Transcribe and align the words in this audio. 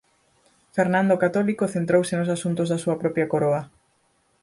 Fernando 0.75 1.11
o 1.13 1.21
Católico 1.25 1.71
centrouse 1.73 2.13
nos 2.17 2.33
asuntos 2.35 2.67
da 2.69 2.81
súa 2.83 2.99
propia 3.01 3.29
coroa. 3.31 3.61